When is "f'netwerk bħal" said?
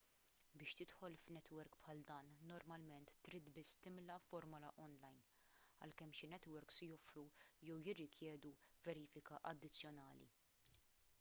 1.17-1.99